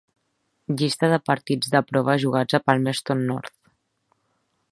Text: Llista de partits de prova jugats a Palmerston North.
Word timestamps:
Llista 0.77 1.09
de 1.11 1.19
partits 1.31 1.69
de 1.75 1.83
prova 1.91 2.17
jugats 2.25 2.59
a 2.59 2.63
Palmerston 2.71 3.23
North. 3.31 3.57